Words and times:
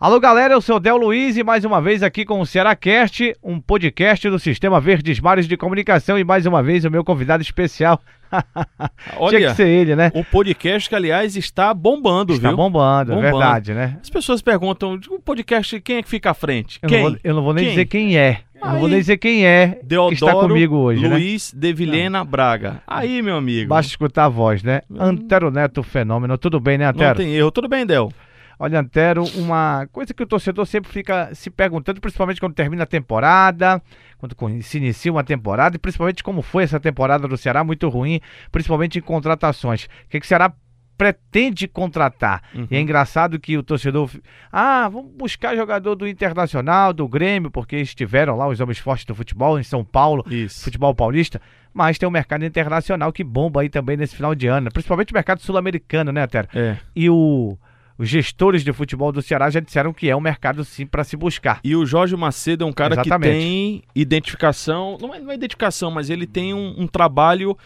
Alô 0.00 0.20
galera, 0.20 0.54
eu 0.54 0.60
sou 0.60 0.76
o 0.76 0.80
Del 0.80 0.96
Luiz 0.96 1.36
e 1.36 1.42
mais 1.42 1.64
uma 1.64 1.80
vez 1.82 2.04
aqui 2.04 2.24
com 2.24 2.40
o 2.40 2.46
Cearacast, 2.46 3.34
um 3.42 3.60
podcast 3.60 4.30
do 4.30 4.38
Sistema 4.38 4.80
Verdes 4.80 5.18
Mares 5.18 5.48
de 5.48 5.56
Comunicação 5.56 6.16
e 6.16 6.22
mais 6.22 6.46
uma 6.46 6.62
vez 6.62 6.84
o 6.84 6.90
meu 6.90 7.02
convidado 7.02 7.42
especial. 7.42 8.00
Olha, 9.18 9.38
Tinha 9.38 9.50
que 9.50 9.56
ser 9.56 9.66
ele, 9.66 9.96
né? 9.96 10.12
um 10.14 10.22
podcast 10.22 10.88
que, 10.88 10.94
aliás, 10.94 11.34
está 11.34 11.74
bombando, 11.74 12.32
Está 12.34 12.46
viu? 12.48 12.56
bombando, 12.56 13.10
é 13.12 13.14
Bombando. 13.16 13.38
verdade, 13.38 13.74
né? 13.74 13.98
As 14.00 14.08
pessoas 14.08 14.40
perguntam, 14.40 15.00
o 15.10 15.18
podcast, 15.18 15.80
quem 15.80 15.96
é 15.96 16.02
que 16.02 16.08
fica 16.08 16.30
à 16.30 16.34
frente? 16.34 16.78
Eu 16.80 16.88
quem? 16.88 17.02
não 17.02 17.10
vou, 17.10 17.18
eu 17.24 17.34
não 17.34 17.42
vou 17.42 17.52
nem 17.54 17.64
Quem? 17.64 17.72
dizer 17.74 17.86
quem 17.86 18.16
é. 18.16 18.40
Eu 18.54 18.66
não 18.68 18.74
vou 18.76 18.84
Aí, 18.86 18.90
nem 18.92 19.00
dizer 19.00 19.16
quem 19.16 19.44
é 19.46 19.80
Deodoro 19.82 20.08
que 20.16 20.24
está 20.24 20.32
comigo 20.32 20.76
hoje, 20.76 21.02
né? 21.08 21.16
Luiz 21.16 21.52
de 21.52 21.72
Vilhena 21.72 22.22
Braga. 22.24 22.82
Aí, 22.86 23.20
meu 23.20 23.36
amigo. 23.36 23.68
Basta 23.68 23.90
escutar 23.90 24.26
a 24.26 24.28
voz, 24.28 24.62
né? 24.62 24.82
Antero 24.96 25.50
Neto 25.50 25.82
Fenômeno. 25.82 26.38
Tudo 26.38 26.60
bem, 26.60 26.78
né, 26.78 26.84
Não 26.84 26.90
Antero? 26.90 27.16
tem 27.18 27.34
erro. 27.34 27.50
Tudo 27.50 27.66
bem, 27.68 27.84
Del? 27.84 28.12
Olha, 28.58 28.80
Antero, 28.80 29.24
uma 29.36 29.86
coisa 29.92 30.12
que 30.12 30.22
o 30.22 30.26
torcedor 30.26 30.66
sempre 30.66 30.90
fica 30.90 31.32
se 31.34 31.48
perguntando, 31.48 32.00
principalmente 32.00 32.40
quando 32.40 32.54
termina 32.54 32.82
a 32.82 32.86
temporada, 32.86 33.80
quando 34.18 34.34
se 34.62 34.78
inicia 34.78 35.12
uma 35.12 35.22
temporada, 35.22 35.76
e 35.76 35.78
principalmente 35.78 36.24
como 36.24 36.42
foi 36.42 36.64
essa 36.64 36.80
temporada 36.80 37.28
do 37.28 37.36
Ceará, 37.36 37.62
muito 37.62 37.88
ruim, 37.88 38.20
principalmente 38.50 38.98
em 38.98 39.02
contratações. 39.02 39.84
O 39.84 39.88
que, 40.08 40.18
que 40.18 40.26
o 40.26 40.28
Ceará 40.28 40.52
pretende 40.96 41.68
contratar? 41.68 42.42
Uhum. 42.52 42.66
E 42.68 42.76
é 42.76 42.80
engraçado 42.80 43.38
que 43.38 43.56
o 43.56 43.62
torcedor. 43.62 44.10
Ah, 44.50 44.88
vamos 44.88 45.12
buscar 45.16 45.54
jogador 45.54 45.94
do 45.94 46.08
Internacional, 46.08 46.92
do 46.92 47.06
Grêmio, 47.06 47.52
porque 47.52 47.76
estiveram 47.76 48.36
lá 48.36 48.48
os 48.48 48.58
homens 48.58 48.78
fortes 48.78 49.04
do 49.04 49.14
futebol 49.14 49.58
em 49.60 49.62
São 49.62 49.84
Paulo, 49.84 50.24
Isso. 50.28 50.64
futebol 50.64 50.92
paulista. 50.94 51.40
Mas 51.72 51.96
tem 51.96 52.08
o 52.08 52.10
mercado 52.10 52.44
internacional 52.44 53.12
que 53.12 53.22
bomba 53.22 53.60
aí 53.60 53.68
também 53.68 53.96
nesse 53.96 54.16
final 54.16 54.34
de 54.34 54.48
ano, 54.48 54.68
principalmente 54.72 55.12
o 55.12 55.14
mercado 55.14 55.40
sul-americano, 55.40 56.10
né, 56.10 56.22
Antero? 56.24 56.48
É. 56.52 56.76
e 56.96 57.08
o- 57.08 57.56
os 57.98 58.08
gestores 58.08 58.62
de 58.62 58.72
futebol 58.72 59.10
do 59.10 59.20
Ceará 59.20 59.50
já 59.50 59.58
disseram 59.58 59.92
que 59.92 60.08
é 60.08 60.14
um 60.14 60.20
mercado 60.20 60.64
sim 60.64 60.86
para 60.86 61.02
se 61.02 61.16
buscar. 61.16 61.60
E 61.64 61.74
o 61.74 61.84
Jorge 61.84 62.16
Macedo 62.16 62.64
é 62.64 62.66
um 62.66 62.72
cara 62.72 62.94
Exatamente. 62.94 63.32
que 63.32 63.38
tem 63.40 63.82
identificação, 63.94 64.96
não 65.00 65.12
é, 65.12 65.18
não 65.18 65.32
é 65.32 65.34
identificação, 65.34 65.90
mas 65.90 66.08
ele 66.08 66.26
tem 66.26 66.54
um, 66.54 66.74
um 66.78 66.86
trabalho 66.86 67.58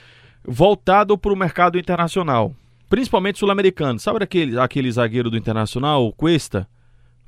voltado 0.43 1.17
para 1.19 1.33
o 1.33 1.37
mercado 1.37 1.79
internacional, 1.79 2.55
principalmente 2.89 3.39
sul-americano. 3.39 3.99
Sabe 3.99 4.25
aquele, 4.25 4.59
aquele 4.59 4.91
zagueiro 4.91 5.31
do 5.31 5.37
Internacional, 5.37 6.07
o 6.07 6.13
Cuesta? 6.13 6.67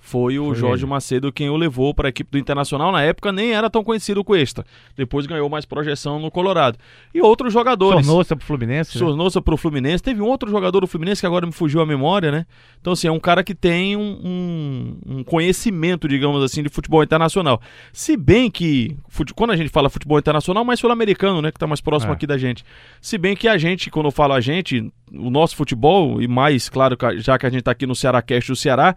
Foi 0.07 0.39
o 0.39 0.49
Foi 0.49 0.55
Jorge 0.57 0.85
ele. 0.85 0.91
Macedo 0.91 1.33
quem 1.33 1.49
o 1.49 1.57
levou 1.57 1.95
para 1.95 2.09
a 2.09 2.11
equipe 2.11 2.31
do 2.31 2.37
Internacional. 2.39 2.93
Na 2.93 3.01
época 3.01 3.33
nem 3.33 3.53
era 3.55 3.71
tão 3.71 3.83
conhecido 3.83 4.21
o 4.21 4.25
Cuesta. 4.25 4.63
Depois 4.95 5.25
ganhou 5.25 5.49
mais 5.49 5.65
projeção 5.65 6.19
no 6.19 6.31
Colorado. 6.31 6.79
E 7.15 7.23
outros 7.23 7.55
jogadores. 7.55 8.07
Tornou-se 8.07 8.37
pro 8.37 8.45
Fluminense. 8.47 8.99
né? 8.99 8.99
Sornosa 9.07 9.41
pro 9.41 9.57
Fluminense. 9.57 10.03
Teve 10.03 10.21
um 10.21 10.27
outro 10.27 10.51
jogador 10.51 10.81
do 10.81 10.87
Fluminense 10.87 11.23
que 11.23 11.27
agora 11.27 11.47
me 11.47 11.53
fugiu 11.53 11.81
a 11.81 11.87
memória, 11.87 12.31
né? 12.31 12.45
Então, 12.83 12.93
assim, 12.93 13.09
é 13.09 13.11
um 13.11 13.19
cara 13.19 13.43
que 13.43 13.55
tem 13.55 13.97
um, 13.97 14.21
um- 14.23 14.99
um 15.21 15.25
conhecimento, 15.25 16.07
digamos 16.07 16.43
assim, 16.43 16.63
de 16.63 16.69
futebol 16.69 17.03
internacional. 17.03 17.59
Se 17.91 18.15
bem 18.15 18.51
que, 18.51 18.95
quando 19.35 19.53
a 19.53 19.57
gente 19.57 19.71
fala 19.71 19.89
futebol 19.89 20.19
internacional, 20.19 20.67
mais 20.67 20.81
sul-americano, 20.81 21.41
né? 21.41 21.51
Que 21.51 21.59
tá 21.59 21.67
mais 21.67 21.81
próximo 21.81 22.13
É. 22.13 22.15
aqui 22.15 22.27
da 22.27 22.37
gente. 22.37 22.63
Se 23.01 23.17
bem 23.17 23.35
que 23.35 23.49
a 23.49 23.57
gente, 23.57 23.91
quando 23.91 24.05
eu 24.07 24.13
falo 24.13 24.35
a 24.35 24.41
gente, 24.43 24.93
o 25.15 25.31
nosso 25.31 25.57
futebol, 25.57 26.21
e 26.21 26.29
mais, 26.29 26.69
claro, 26.69 26.95
já 27.17 27.39
que 27.39 27.47
a 27.47 27.51
gente 27.51 27.63
tá 27.63 27.71
aqui 27.71 27.87
no 27.87 27.95
Ceará 27.95 28.21
Cast 28.21 28.51
do 28.53 28.57
Ceará, 28.57 28.95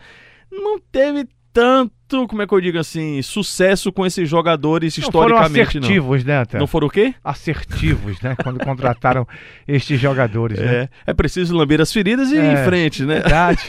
não 0.51 0.79
teve 0.91 1.25
tanto, 1.53 2.27
como 2.27 2.43
é 2.43 2.47
que 2.47 2.53
eu 2.53 2.61
digo 2.61 2.77
assim, 2.77 3.19
sucesso 3.23 3.91
com 3.91 4.05
esses 4.05 4.29
jogadores 4.29 4.95
Não 4.97 5.11
foram 5.11 5.27
historicamente, 5.29 5.75
não. 5.79 5.81
assertivos, 5.87 6.23
né, 6.23 6.37
Antero? 6.37 6.59
Não 6.59 6.67
foram 6.67 6.87
o 6.87 6.89
quê? 6.91 7.15
Assertivos, 7.23 8.21
né? 8.21 8.35
Quando 8.43 8.59
contrataram 8.63 9.27
estes 9.67 9.99
jogadores, 9.99 10.59
né? 10.59 10.87
É, 11.07 11.11
é 11.11 11.13
preciso 11.15 11.55
lamber 11.57 11.81
as 11.81 11.91
feridas 11.91 12.31
e 12.31 12.36
ir 12.36 12.39
É. 12.41 12.53
em 12.53 12.65
frente, 12.65 13.03
né? 13.03 13.15
Verdade. 13.21 13.57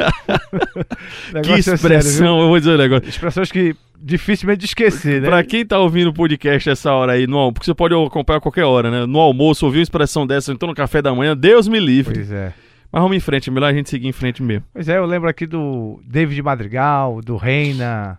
Que 1.29 1.35
Negócio 1.35 1.55
é 1.59 1.63
sério, 1.63 1.75
expressão, 1.99 2.41
eu 2.41 2.49
vou 2.49 2.59
dizer 2.59 2.73
um 2.75 2.79
negócio. 2.79 3.09
Expressões 3.09 3.51
que 3.51 3.75
dificilmente 4.01 4.61
de 4.61 4.67
esquecer, 4.67 5.21
né? 5.23 5.29
Pra 5.29 5.43
quem 5.43 5.65
tá 5.65 5.79
ouvindo 5.79 6.09
o 6.09 6.13
podcast 6.15 6.69
essa 6.71 6.93
hora 6.93 7.13
aí, 7.13 7.27
no, 7.27 7.53
porque 7.53 7.67
você 7.67 7.75
pode 7.75 7.95
acompanhar 7.95 8.39
a 8.39 8.41
qualquer 8.41 8.65
hora, 8.65 8.91
né? 8.91 9.07
No 9.07 9.19
almoço, 9.19 9.65
ouvir 9.67 9.79
uma 9.79 9.83
expressão 9.83 10.27
dessa, 10.27 10.53
então 10.53 10.69
no 10.69 10.75
café 10.75 11.01
da 11.03 11.15
manhã, 11.15 11.37
Deus 11.37 11.67
me 11.69 11.81
livre. 11.81 12.15
Pois 12.15 12.31
é. 12.33 12.53
Mas 12.91 13.03
vamos 13.03 13.17
em 13.17 13.21
frente, 13.21 13.51
é 13.51 13.53
melhor 13.53 13.69
a 13.71 13.75
gente 13.75 13.91
seguir 13.91 14.09
em 14.09 14.13
frente 14.13 14.43
mesmo. 14.43 14.65
Pois 14.73 14.89
é, 14.89 14.97
eu 14.97 15.05
lembro 15.05 15.29
aqui 15.29 15.47
do 15.47 16.01
David 16.05 16.43
Madrigal, 16.43 17.21
do 17.21 17.37
Reina. 17.37 18.19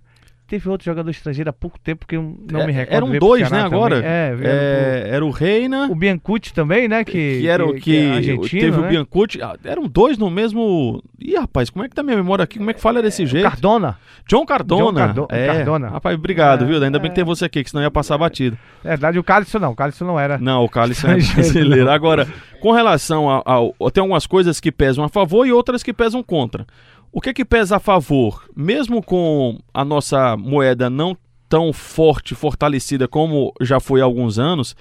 Teve 0.49 0.67
outro 0.67 0.83
jogador 0.83 1.11
estrangeiro 1.11 1.47
há 1.49 1.53
pouco 1.53 1.77
tempo 1.79 2.07
que 2.07 2.15
eu 2.17 2.23
não 2.51 2.65
me 2.65 2.71
É, 2.73 2.75
recordo. 2.77 2.95
Eram 2.97 3.09
pro 3.11 3.19
dois, 3.19 3.51
né, 3.51 3.61
agora? 3.61 4.01
É, 4.03 4.35
É, 4.41 5.09
era 5.11 5.23
o 5.23 5.29
Reina, 5.29 5.85
pro- 5.85 5.95
o 5.95 5.95
Biancucci 5.95 6.51
também, 6.51 6.87
né? 6.87 7.03
Que, 7.03 7.41
que 7.41 7.47
era 7.47 7.63
o 7.65 7.75
que, 7.75 7.95
é 7.95 8.11
argentino, 8.15 8.61
teve 8.61 8.77
né? 8.81 8.87
o 8.87 8.89
Biancucci. 8.89 9.41
Ah, 9.43 9.55
eram 9.63 9.87
dois 9.87 10.17
no 10.17 10.27
mesmo. 10.29 11.03
Ih, 11.19 11.35
rapaz, 11.35 11.69
como 11.69 11.85
é 11.85 11.87
que 11.89 11.93
tá 11.93 12.01
minha 12.01 12.17
memória 12.17 12.43
aqui? 12.43 12.57
Como 12.57 12.71
é 12.71 12.73
que 12.73 12.81
fala 12.81 12.99
desse 13.01 13.25
jeito? 13.27 13.43
Cardona. 13.47 13.97
John 14.27 14.43
Cardona. 14.45 14.83
John 14.85 14.93
Cardo- 14.95 15.27
é. 15.29 15.45
Cardona. 15.47 15.89
Rapaz, 15.89 16.15
obrigado, 16.15 16.63
É, 16.63 16.67
viu? 16.67 16.83
Ainda 16.83 16.97
bem 16.97 17.07
é. 17.07 17.09
que 17.09 17.15
tem 17.15 17.23
você 17.23 17.45
aqui, 17.45 17.63
que 17.63 17.69
senão 17.69 17.83
ia 17.83 17.91
passar 17.91 18.17
batido. 18.17 18.57
É 18.83 18.89
verdade, 18.89 19.19
o 19.19 19.23
Cálice 19.23 19.59
não. 19.59 19.71
O 19.71 19.75
Cálice 19.75 20.03
não 20.03 20.19
era. 20.19 20.37
Não, 20.39 20.63
o 20.63 20.69
cálice 20.69 21.05
é 21.07 21.15
brasileiro. 21.15 21.85
não. 21.85 21.91
Agora, 21.91 22.27
com 22.59 22.71
relação 22.71 23.29
ao, 23.29 23.43
ao- 23.79 23.91
Tem 23.91 24.01
algumas 24.01 24.25
coisas 24.25 24.59
que 24.59 24.71
pesam 24.71 25.03
a 25.03 25.09
favor 25.09 25.45
e 25.45 25.51
outras 25.51 25.83
que 25.83 25.93
pesam 25.93 26.23
contra. 26.23 26.65
O 27.11 27.19
que 27.21 27.33
que 27.33 27.45
pesa 27.45 27.77
a 27.77 27.79
favor? 27.79 28.43
Mesmo 28.55 29.01
com 29.01 29.57
a 29.73 29.83
nossa 29.83 30.37
moeda 30.37 30.89
não 30.89 31.17
tão 31.47 31.73
forte, 31.73 32.35
fortalecida 32.35 33.07
como 33.07 33.51
já 33.59 33.79
foi 33.79 34.01
há 34.01 34.03
alguns 34.03 34.37
anos, 34.37 34.75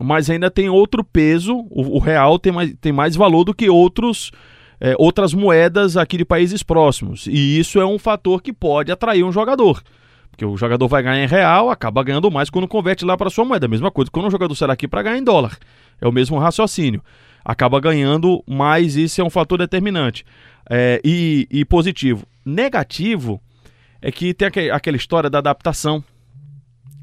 mas 0.00 0.30
ainda 0.30 0.50
tem 0.50 0.68
outro 0.68 1.02
peso, 1.02 1.66
o, 1.70 1.96
o 1.96 1.98
real 1.98 2.38
tem 2.38 2.52
mais, 2.52 2.74
tem 2.80 2.92
mais 2.92 3.16
valor 3.16 3.44
do 3.44 3.54
que 3.54 3.68
outros. 3.68 4.30
é, 4.80 4.94
outras 4.98 5.32
moedas 5.32 5.96
aqui 5.96 6.16
de 6.18 6.24
países 6.24 6.62
próximos. 6.62 7.26
E 7.26 7.58
isso 7.58 7.80
é 7.80 7.86
um 7.86 7.98
fator 7.98 8.42
que 8.42 8.52
pode 8.52 8.92
atrair 8.92 9.24
um 9.24 9.32
jogador. 9.32 9.82
Porque 10.30 10.44
o 10.44 10.56
jogador 10.56 10.86
vai 10.86 11.02
ganhar 11.02 11.24
em 11.24 11.26
real, 11.26 11.70
acaba 11.70 12.02
ganhando 12.02 12.30
mais 12.30 12.50
quando 12.50 12.68
converte 12.68 13.04
lá 13.04 13.16
para 13.16 13.30
sua 13.30 13.44
moeda. 13.44 13.66
Mesma 13.66 13.90
coisa 13.90 14.10
quando 14.10 14.26
o 14.26 14.30
jogador 14.30 14.54
será 14.54 14.74
aqui 14.74 14.86
para 14.86 15.02
ganhar 15.02 15.18
em 15.18 15.24
dólar. 15.24 15.56
É 16.00 16.06
o 16.06 16.12
mesmo 16.12 16.38
raciocínio. 16.38 17.02
Acaba 17.42 17.80
ganhando 17.80 18.42
mais, 18.46 18.96
isso 18.96 19.20
é 19.20 19.24
um 19.24 19.30
fator 19.30 19.56
determinante. 19.58 20.24
É, 20.68 21.00
e, 21.04 21.46
e 21.50 21.64
positivo. 21.64 22.26
Negativo 22.44 23.40
é 24.02 24.10
que 24.10 24.34
tem 24.34 24.48
aque- 24.48 24.70
aquela 24.70 24.96
história 24.96 25.30
da 25.30 25.38
adaptação. 25.38 26.02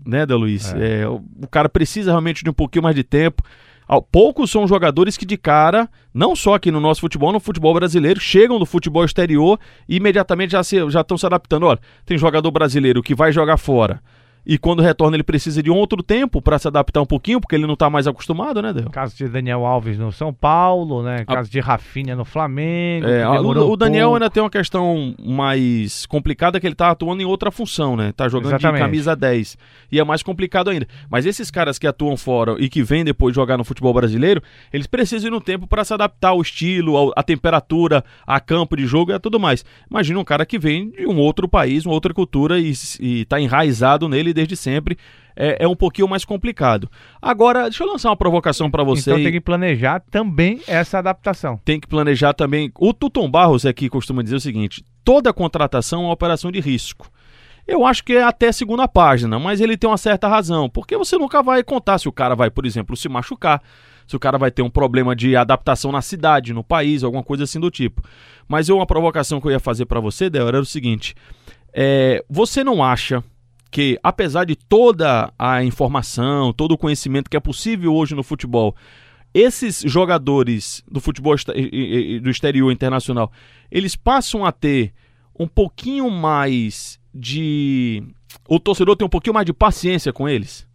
Né, 0.06 0.25
Del 0.25 0.38
Luiz? 0.38 0.74
É, 0.74 1.07
o, 1.07 1.24
o 1.41 1.47
cara 1.47 1.69
precisa 1.69 2.12
realmente 2.12 2.44
de 2.44 2.50
um 2.50 2.53
pouquinho 2.53 2.84
mais 2.84 2.96
de 2.96 3.03
tempo. 3.03 3.41
Ao- 3.88 4.02
Poucos 4.02 4.52
são 4.52 4.68
jogadores 4.68 5.16
que 5.16 5.25
de 5.25 5.38
cara, 5.38 5.90
não 6.13 6.35
só 6.35 6.56
aqui 6.56 6.72
no 6.72 6.79
nosso 6.81 7.02
futebol, 7.02 7.31
no 7.31 7.40
futebol 7.40 7.73
brasileiro, 7.73 8.19
chegam 8.19 8.59
do 8.59 8.66
futebol 8.66 9.06
exterior 9.06 9.57
e 9.88 9.96
imediatamente 9.96 10.52
já 10.52 10.63
se- 10.63 10.90
já 10.90 11.02
estão 11.02 11.18
se 11.18 11.25
adaptando. 11.25 11.66
Olha, 11.66 11.79
tem 12.06 12.18
jogador 12.18 12.52
brasileiro 12.52 13.02
que 13.02 13.16
vai 13.16 13.31
jogar 13.31 13.57
fora 13.57 14.02
e 14.46 14.58
quando 14.58 14.81
retorna 14.81 15.16
ele 15.16 15.24
precisa 15.24 15.62
de 15.64 15.70
um 15.72 15.76
outro 15.76 16.02
tempo 16.04 16.42
para 16.42 16.59
se 16.59 16.68
adaptar 16.68 17.02
um 17.02 17.06
pouquinho, 17.06 17.40
porque 17.40 17.56
ele 17.56 17.66
não 17.66 17.74
está 17.74 17.90
mais 17.90 18.08
acostumado, 18.08 18.62
né, 18.62 18.74
Del? 18.74 18.90
Caso 18.90 19.16
de 19.16 19.28
Daniel 19.28 19.66
Alves 19.66 19.98
no 19.98 20.12
São 20.12 20.34
Paulo, 20.34 21.02
né? 21.04 21.24
Caso 21.26 21.50
de 21.50 21.59
Rafinha 21.59 22.16
no 22.16 22.26
Flamengo. 22.26 23.08
É, 23.08 23.24
a- 23.24 23.40
o, 23.42 23.46
o 23.46 23.74
um 23.74 23.78
Daniel 23.78 24.09
pouco. 24.09 24.16
ainda 24.16 24.30
tem 24.30 24.44
uma 24.44 24.50
questão 24.50 25.16
mais 25.20 26.06
complicada 26.06 26.59
que 26.59 26.68
ele 26.68 26.76
tá 26.76 26.92
atuando 26.92 27.22
em 27.22 27.26
outra 27.26 27.52
função, 27.52 27.96
né? 27.96 28.12
Tá 28.12 28.28
jogando 28.28 28.52
Exatamente. 28.52 28.80
de 28.80 28.86
camisa 28.86 29.16
10. 29.16 29.58
E 29.92 30.00
é 30.00 30.03
mais 30.03 30.22
complicado 30.24 30.70
ainda. 30.70 30.88
Mas 31.09 31.26
esses 31.26 31.50
caras 31.52 31.78
que 31.80 31.88
atuam 31.88 32.18
fora 32.18 32.56
e 32.59 32.70
que 32.70 32.84
vêm 32.84 33.03
depois 33.03 33.34
jogar 33.36 33.58
no 33.58 33.64
futebol 33.64 33.94
brasileiro, 33.94 34.42
eles 34.72 34.88
precisam 34.88 35.28
ir 35.30 35.32
no 35.32 35.42
tempo 35.42 35.68
para 35.68 35.84
se 35.84 35.94
adaptar 35.94 36.30
ao 36.30 36.42
estilo, 36.42 36.96
ao- 36.98 37.14
à 37.16 37.24
temperatura, 37.24 38.03
a 38.26 38.40
campo 38.40 38.76
de 38.76 38.86
jogo 38.86 39.12
e 39.12 39.14
a 39.14 39.20
tudo 39.20 39.40
mais. 39.40 39.64
Imagina 39.90 40.20
um 40.20 40.24
cara 40.24 40.46
que 40.46 40.58
vem 40.59 40.90
de 40.92 41.06
um 41.08 41.18
outro 41.20 41.48
país, 41.48 41.86
uma 41.86 41.94
outra 41.94 42.14
cultura 42.14 42.59
e, 42.59 42.72
s- 42.72 42.98
e 43.02 43.26
tá 43.26 43.40
enraizado 43.40 44.08
nele 44.09 44.33
desde 44.34 44.56
sempre. 44.56 44.97
É, 45.35 45.64
é 45.64 45.68
um 45.68 45.76
pouquinho 45.76 46.08
mais 46.08 46.24
complicado. 46.24 46.90
Agora, 47.22 47.64
deixa 47.64 47.84
eu 47.84 47.88
lançar 47.88 48.09
uma 48.09 48.18
provocação 48.18 48.70
para 48.70 48.84
você. 48.84 49.12
Então 49.12 49.24
tem 49.24 49.32
que 49.32 49.41
planejar 49.41 50.00
também 50.12 50.62
essa 50.68 51.00
adaptação. 51.00 51.59
tem 51.64 51.80
que 51.80 51.88
planejar 51.88 52.34
também. 52.34 52.72
O 52.78 52.94
Tuton 52.94 53.30
Barros 53.30 53.66
aqui 53.66 53.90
costuma 53.90 54.22
dizer 54.22 54.35
o 54.35 54.41
seguinte: 54.41 54.84
toda 55.03 55.34
contratação 55.34 56.02
é 56.02 56.06
uma 56.06 56.14
operação 56.14 56.52
de 56.52 56.59
risco. 56.59 57.09
Eu 57.66 57.85
acho 57.85 58.03
que 58.03 58.14
é 58.14 58.24
até 58.24 58.50
a 58.50 58.53
segunda 58.53 58.88
página, 58.88 59.40
mas 59.40 59.62
ele 59.62 59.78
tem 59.78 59.90
uma 59.90 59.97
certa 59.97 60.28
razão, 60.28 60.70
porque 60.70 60.97
você 60.97 61.18
nunca 61.18 61.41
vai 61.41 61.64
contar 61.64 61.97
se 61.97 62.09
o 62.09 62.12
cara 62.12 62.36
vai, 62.36 62.50
por 62.50 62.66
exemplo, 62.66 62.96
se 62.97 63.08
machucar, 63.08 63.62
se 64.06 64.16
o 64.18 64.20
cara 64.20 64.38
vai 64.38 64.52
ter 64.52 64.62
um 64.62 64.70
problema 64.70 65.16
de 65.16 65.34
adaptação 65.36 65.90
na 65.90 66.02
cidade, 66.02 66.53
no 66.53 66.62
país, 66.62 67.03
alguma 67.03 67.24
coisa 67.24 67.46
assim 67.46 67.62
do 67.62 67.72
tipo. 67.72 68.02
Mas 68.50 68.68
eu, 68.68 68.76
uma 68.76 68.86
provocação 68.86 69.40
que 69.40 69.47
eu 69.47 69.52
ia 69.52 69.62
fazer 69.62 69.86
para 69.86 70.02
você, 70.02 70.29
Del, 70.29 70.47
era 70.47 70.59
o 70.59 70.66
seguinte: 70.66 71.16
é, 71.74 72.24
você 72.29 72.66
não 72.66 72.84
acha 72.84 73.24
que, 73.73 73.99
apesar 74.03 74.46
de 74.46 74.55
toda 74.55 75.34
a 75.37 75.64
informação, 75.64 76.53
todo 76.53 76.73
o 76.73 76.78
conhecimento 76.78 77.28
que 77.28 77.35
é 77.35 77.40
possível 77.40 77.96
hoje 77.96 78.14
no 78.14 78.22
futebol, 78.22 78.75
esses 79.34 79.81
jogadores 79.81 80.84
do 80.87 81.02
futebol 81.02 81.35
do 82.22 82.29
exterior 82.29 82.72
internacional, 82.72 83.31
eles 83.72 83.96
passam 83.96 84.46
a 84.46 84.52
ter 84.52 84.93
um 85.37 85.47
pouquinho 85.47 86.08
mais 86.11 86.99
de 87.11 88.03
o 88.47 88.59
torcedor 88.59 88.96
tem 88.96 89.08
um 89.08 89.09
pouquinho 89.09 89.34
mais 89.34 89.46
de 89.47 89.53
paciência 89.53 90.14
com 90.14 90.29
eles? 90.29 90.67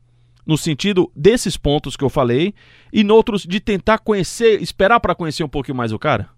No 0.45 0.59
sentido 0.59 1.09
desses 1.15 1.57
pontos 1.57 1.97
que 1.97 2.03
eu 2.03 2.09
falei 2.09 2.53
e 2.93 3.05
noutros 3.05 3.45
de 3.45 3.61
tentar 3.61 3.99
conhecer, 3.99 4.61
esperar 4.61 4.99
para 4.99 5.15
conhecer 5.15 5.45
um 5.45 5.49
pouquinho 5.49 5.77
mais 5.77 5.93
o 5.93 6.01
cara? 6.01 6.29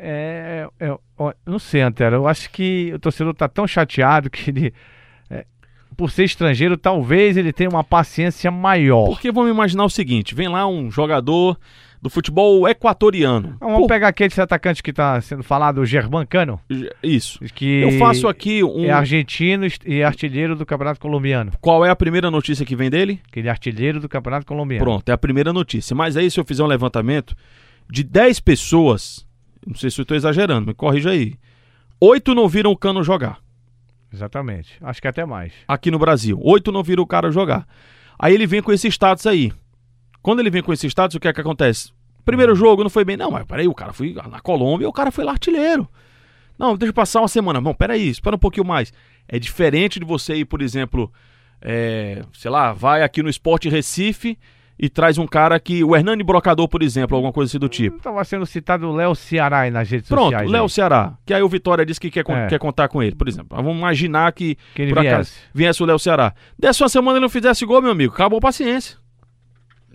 É, 0.00 0.68
é, 0.80 0.98
não 1.46 1.60
sei, 1.60 1.80
Antero. 1.80 2.16
Eu 2.16 2.26
acho 2.26 2.50
que 2.50 2.92
o 2.92 2.98
torcedor 2.98 3.34
tá 3.34 3.46
tão 3.46 3.68
chateado 3.68 4.28
que 4.28 4.50
ele, 4.50 4.74
por 5.96 6.10
ser 6.10 6.24
estrangeiro, 6.24 6.76
talvez 6.76 7.36
ele 7.36 7.52
tenha 7.52 7.70
uma 7.70 7.84
paciência 7.84 8.50
maior. 8.50 9.06
Porque 9.06 9.30
vamos 9.30 9.50
imaginar 9.50 9.84
o 9.84 9.90
seguinte: 9.90 10.34
vem 10.34 10.48
lá 10.48 10.66
um 10.66 10.90
jogador 10.90 11.58
do 12.00 12.10
futebol 12.10 12.66
equatoriano. 12.68 13.56
Vamos 13.60 13.82
Pô, 13.82 13.86
pegar 13.86 14.08
aquele 14.08 14.32
atacante 14.36 14.82
que 14.82 14.90
está 14.90 15.20
sendo 15.20 15.42
falado, 15.42 15.78
o 15.78 15.86
Germancano. 15.86 16.60
Isso. 17.02 17.38
Que 17.54 17.82
eu 17.82 17.92
faço 17.92 18.26
aqui 18.26 18.64
um. 18.64 18.84
É 18.86 18.90
argentino 18.90 19.66
e 19.86 20.02
artilheiro 20.02 20.56
do 20.56 20.66
Campeonato 20.66 21.00
Colombiano. 21.00 21.52
Qual 21.60 21.84
é 21.84 21.90
a 21.90 21.96
primeira 21.96 22.30
notícia 22.30 22.66
que 22.66 22.74
vem 22.74 22.90
dele? 22.90 23.20
Que 23.30 23.40
ele 23.40 23.48
é 23.48 23.50
artilheiro 23.50 24.00
do 24.00 24.08
Campeonato 24.08 24.46
Colombiano. 24.46 24.84
Pronto, 24.84 25.08
é 25.08 25.12
a 25.12 25.18
primeira 25.18 25.52
notícia. 25.52 25.94
Mas 25.94 26.16
aí, 26.16 26.30
se 26.30 26.40
eu 26.40 26.44
fizer 26.44 26.64
um 26.64 26.66
levantamento 26.66 27.36
de 27.88 28.02
10 28.02 28.40
pessoas 28.40 29.26
não 29.66 29.76
sei 29.76 29.90
se 29.90 30.00
eu 30.00 30.02
estou 30.02 30.16
exagerando, 30.16 30.66
me 30.66 30.74
corrija 30.74 31.10
aí. 31.10 31.34
Oito 32.00 32.34
não 32.34 32.48
viram 32.48 32.72
o 32.72 32.76
Cano 32.76 33.02
jogar. 33.04 33.38
Exatamente. 34.12 34.76
Acho 34.80 35.00
que 35.00 35.08
até 35.08 35.24
mais. 35.24 35.52
Aqui 35.66 35.90
no 35.90 35.98
Brasil. 35.98 36.38
Oito 36.42 36.70
não 36.70 36.82
viram 36.82 37.02
o 37.02 37.06
cara 37.06 37.30
jogar. 37.30 37.66
Aí 38.18 38.34
ele 38.34 38.46
vem 38.46 38.62
com 38.62 38.72
esse 38.72 38.88
status 38.88 39.26
aí. 39.26 39.52
Quando 40.20 40.40
ele 40.40 40.50
vem 40.50 40.62
com 40.62 40.72
esse 40.72 40.86
status, 40.86 41.16
o 41.16 41.20
que 41.20 41.28
é 41.28 41.32
que 41.32 41.40
acontece? 41.40 41.92
Primeiro 42.24 42.54
jogo 42.54 42.82
não 42.82 42.90
foi 42.90 43.04
bem. 43.04 43.16
Não, 43.16 43.30
mas 43.30 43.44
peraí, 43.44 43.66
o 43.66 43.74
cara 43.74 43.92
foi 43.92 44.14
na 44.30 44.40
Colômbia 44.40 44.88
o 44.88 44.92
cara 44.92 45.10
foi 45.10 45.24
lá 45.24 45.32
artilheiro. 45.32 45.88
Não, 46.58 46.76
deixa 46.76 46.90
eu 46.90 46.94
passar 46.94 47.20
uma 47.20 47.28
semana. 47.28 47.60
Não, 47.60 47.74
peraí, 47.74 48.08
espera 48.08 48.36
um 48.36 48.38
pouquinho 48.38 48.66
mais. 48.66 48.92
É 49.26 49.38
diferente 49.38 49.98
de 49.98 50.04
você 50.04 50.36
ir, 50.36 50.44
por 50.44 50.62
exemplo, 50.62 51.12
é, 51.60 52.22
sei 52.32 52.50
lá, 52.50 52.72
vai 52.72 53.02
aqui 53.02 53.22
no 53.22 53.30
Esporte 53.30 53.68
Recife 53.68 54.38
e 54.82 54.88
traz 54.88 55.16
um 55.16 55.28
cara 55.28 55.60
que. 55.60 55.84
O 55.84 55.94
Hernani 55.94 56.24
Brocador, 56.24 56.66
por 56.66 56.82
exemplo, 56.82 57.16
alguma 57.16 57.32
coisa 57.32 57.48
assim 57.48 57.58
do 57.58 57.68
tipo. 57.68 57.98
Estava 57.98 58.24
sendo 58.24 58.44
citado 58.44 58.88
o 58.88 58.92
Léo 58.92 59.14
Ceará 59.14 59.60
aí 59.60 59.70
nas 59.70 59.88
redes 59.88 60.08
Pronto, 60.08 60.24
sociais. 60.24 60.42
Pronto, 60.42 60.52
Léo 60.52 60.68
Ceará. 60.68 61.14
Que 61.24 61.32
aí 61.32 61.40
o 61.40 61.48
Vitória 61.48 61.86
disse 61.86 62.00
que 62.00 62.10
quer, 62.10 62.28
é. 62.28 62.46
quer 62.48 62.58
contar 62.58 62.88
com 62.88 63.00
ele, 63.00 63.14
por 63.14 63.28
exemplo. 63.28 63.56
Vamos 63.56 63.76
imaginar 63.76 64.32
que, 64.32 64.58
que 64.74 64.82
ele 64.82 64.92
viesse. 64.92 65.08
Acaso, 65.08 65.32
viesse 65.54 65.82
o 65.84 65.86
Léo 65.86 66.00
Ceará. 66.00 66.34
Dessa 66.58 66.82
uma 66.82 66.88
semana 66.88 67.18
ele 67.18 67.22
não 67.22 67.28
fizesse 67.28 67.64
gol, 67.64 67.80
meu 67.80 67.92
amigo. 67.92 68.12
Acabou 68.12 68.38
a 68.38 68.42
paciência. 68.42 68.98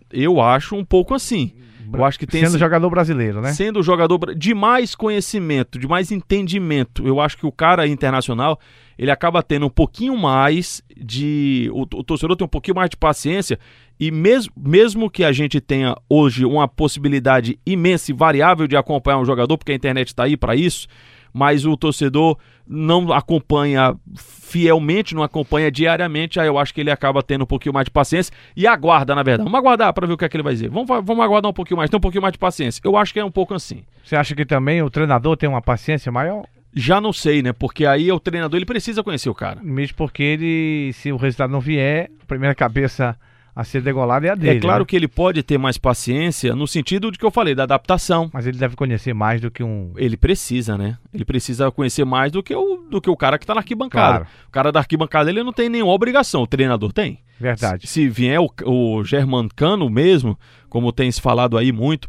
Eu 0.10 0.40
acho 0.40 0.74
um 0.74 0.86
pouco 0.86 1.14
assim. 1.14 1.54
Eu 1.94 2.06
acho 2.06 2.20
que 2.20 2.28
tem 2.28 2.42
sendo 2.42 2.52
esse... 2.52 2.60
jogador 2.60 2.90
brasileiro, 2.90 3.42
né? 3.42 3.54
Sendo 3.54 3.82
jogador 3.84 4.34
de 4.36 4.54
mais 4.54 4.96
conhecimento, 4.96 5.80
de 5.80 5.88
mais 5.88 6.12
entendimento. 6.12 7.08
Eu 7.08 7.20
acho 7.20 7.38
que 7.38 7.46
o 7.46 7.52
cara 7.52 7.88
internacional 7.88 8.60
ele 8.98 9.12
acaba 9.12 9.44
tendo 9.44 9.68
um 9.68 9.70
pouquinho 9.70 10.18
mais 10.18 10.82
de. 10.96 11.70
O, 11.72 11.82
o 11.82 12.04
torcedor 12.04 12.36
tem 12.36 12.46
um 12.46 12.50
pouquinho 12.50 12.76
mais 12.76 12.90
de 12.90 12.98
paciência. 12.98 13.60
E 14.00 14.12
mesmo, 14.12 14.52
mesmo 14.56 15.10
que 15.10 15.24
a 15.24 15.32
gente 15.32 15.60
tenha 15.60 15.96
hoje 16.10 16.46
uma 16.46 16.68
possibilidade 16.68 17.60
imensa 17.66 18.12
e 18.12 18.14
variável 18.14 18.68
de 18.68 18.76
acompanhar 18.76 19.20
um 19.20 19.26
jogador, 19.26 19.58
porque 19.58 19.72
a 19.72 19.76
internet 19.76 20.08
está 20.08 20.24
aí 20.24 20.38
para 20.38 20.56
isso, 20.56 20.88
mas 21.34 21.66
o 21.66 21.76
torcedor 21.76 22.38
não 22.68 23.12
acompanha 23.14 23.96
fielmente, 24.16 25.16
não 25.16 25.24
acompanha 25.24 25.72
diariamente, 25.72 26.40
aí 26.40 26.48
eu 26.48 26.58
acho 26.58 26.74
que 26.74 26.82
ele 26.82 26.92
acaba 26.92 27.24
tendo 27.24 27.44
um 27.44 27.48
pouquinho 27.48 27.74
mais 27.74 27.86
de 27.86 27.92
paciência 27.92 28.34
e 28.56 28.68
aguarda, 28.68 29.16
na 29.16 29.24
verdade. 29.24 29.50
Vamos 29.50 29.60
aguardar 29.60 29.94
para 29.94 30.08
ver 30.08 30.14
o 30.14 30.18
que 30.18 30.26
é 30.26 30.30
que 30.30 30.36
ele 30.36 30.44
vai 30.44 30.54
dizer. 30.54 30.70
Vamos, 30.70 30.88
vamos 30.88 31.24
aguardar 31.24 31.50
um 31.50 31.54
pouquinho 31.54 31.78
mais, 31.78 31.90
ter 31.90 31.98
um 31.98 32.02
pouquinho 32.02 32.22
mais 32.22 32.34
de 32.34 32.40
paciência. 32.40 32.82
Eu 32.84 32.98
acho 32.98 33.14
que 33.14 33.20
é 33.20 33.26
um 33.26 33.32
pouco 33.32 33.54
assim. 33.54 33.84
Você 34.04 34.16
acha 34.16 34.36
que 34.36 34.46
também 34.46 34.82
o 34.82 34.90
treinador 34.90 35.36
tem 35.38 35.48
uma 35.48 35.62
paciência 35.62 36.12
maior? 36.12 36.46
Já 36.74 37.02
não 37.02 37.12
sei, 37.12 37.42
né? 37.42 37.54
Porque 37.54 37.86
aí 37.86 38.12
o 38.12 38.20
treinador 38.20 38.58
ele 38.58 38.66
precisa 38.66 39.04
conhecer 39.04 39.30
o 39.30 39.36
cara. 39.36 39.60
Mesmo 39.64 39.96
porque 39.98 40.22
ele, 40.22 40.92
se 40.94 41.12
o 41.12 41.18
resultado 41.18 41.52
não 41.52 41.60
vier, 41.60 42.10
a 42.22 42.26
primeira 42.26 42.54
cabeça 42.54 43.18
a 43.58 43.64
ser 43.64 43.82
degolada 43.82 44.28
é 44.28 44.30
a 44.30 44.36
dele. 44.36 44.60
É 44.60 44.62
claro 44.62 44.82
né? 44.82 44.86
que 44.86 44.96
ele 44.96 45.08
pode 45.08 45.42
ter 45.42 45.58
mais 45.58 45.80
paciência 45.80 46.56
no 46.56 46.68
sentido 46.68 47.12
de 47.12 47.18
que 47.18 47.26
eu 47.26 47.32
falei, 47.32 47.56
da 47.56 47.64
adaptação. 47.64 48.30
Mas 48.32 48.46
ele 48.46 48.56
deve 48.56 48.76
conhecer 48.76 49.16
mais 49.16 49.42
do 49.42 49.50
que 49.50 49.64
um. 49.64 49.94
Ele 49.98 50.16
precisa, 50.16 50.78
né? 50.78 51.00
Ele 51.12 51.26
precisa 51.26 51.72
conhecer 51.72 52.06
mais 52.06 52.32
do 52.32 52.44
que 52.44 52.54
o, 52.54 52.86
do 52.88 53.02
que 53.02 53.10
o 53.10 53.18
cara 53.18 53.36
que 53.40 53.46
está 53.46 53.56
na 53.56 53.62
arquibancada. 53.62 54.20
Claro. 54.20 54.28
O 54.48 54.52
cara 54.52 54.72
da 54.72 54.80
arquibancada 54.80 55.32
ele 55.32 55.42
não 55.42 55.52
tem 55.52 55.70
nenhuma 55.70 55.92
obrigação, 55.92 56.44
o 56.44 56.48
treinador 56.48 56.94
tem. 56.94 57.18
Verdade. 57.40 57.88
Se, 57.88 57.94
se 57.94 58.08
vier 58.08 58.40
o, 58.40 58.48
o 58.64 59.04
Germancano 59.04 59.90
mesmo, 59.90 60.38
como 60.70 60.94
tem 60.94 61.12
se 61.12 61.20
falado 61.20 61.58
aí 61.58 61.72
muito, 61.72 62.08